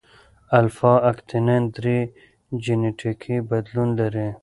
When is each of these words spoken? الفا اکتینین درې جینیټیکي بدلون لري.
الفا 0.59 0.93
اکتینین 1.11 1.63
درې 1.77 1.99
جینیټیکي 2.63 3.35
بدلون 3.49 3.89
لري. 3.99 4.27